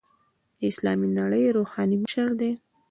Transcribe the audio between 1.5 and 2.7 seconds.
روحاني مشر دی.